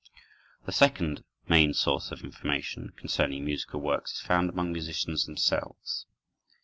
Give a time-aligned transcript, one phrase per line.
[0.65, 6.07] The second main source of information concerning musical works is found among musicians themselves.